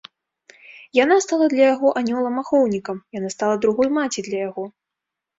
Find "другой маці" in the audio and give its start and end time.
3.65-4.25